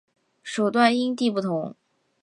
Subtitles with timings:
[0.43, 1.75] 手段因地不同。